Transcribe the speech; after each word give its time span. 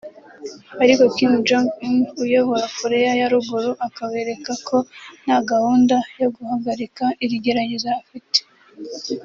ariko 0.83 1.03
Kim 1.15 1.31
Jong-Un 1.47 1.95
uyobora 2.23 2.65
Korea 2.77 3.11
ya 3.19 3.27
Ruguru 3.33 3.71
akabereka 3.87 4.51
ko 4.67 4.77
nta 5.23 5.37
gahunda 5.49 5.95
yo 6.21 6.27
guhagarika 6.35 7.03
iri 7.23 7.35
gerageza 7.45 7.89
afite 8.03 8.39